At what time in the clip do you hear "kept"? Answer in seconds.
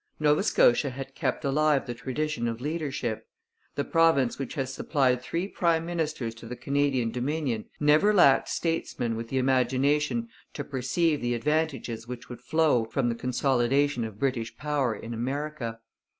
1.13-1.45